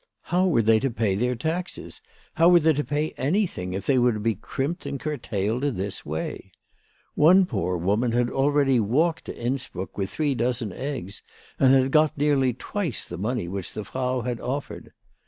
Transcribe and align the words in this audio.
How 0.33 0.47
were 0.47 0.63
they 0.63 0.79
to 0.79 0.89
pay 0.89 1.13
their 1.13 1.35
taxes, 1.35 2.01
how 2.33 2.49
were 2.49 2.59
they 2.59 2.73
to 2.73 2.83
pay 2.83 3.11
anything, 3.17 3.73
if 3.73 3.85
they 3.85 3.99
were 3.99 4.13
to 4.13 4.19
be 4.19 4.33
crimped 4.33 4.87
and 4.87 4.99
curtailed 4.99 5.63
in 5.63 5.75
this 5.75 6.03
way? 6.03 6.53
One 7.13 7.45
poor 7.45 7.77
woman 7.77 8.11
had 8.13 8.31
already 8.31 8.79
walked 8.79 9.25
to 9.25 9.37
Innsbruck 9.39 9.99
with 9.99 10.09
three 10.09 10.33
dozen 10.33 10.73
eggs, 10.73 11.21
and 11.59 11.75
had 11.75 11.91
got 11.91 12.17
nearly 12.17 12.51
twice 12.55 13.05
the 13.05 13.19
money 13.19 13.47
which 13.47 13.73
the 13.73 13.83
Frau 13.83 14.21
had 14.21 14.39
offered. 14.41 14.91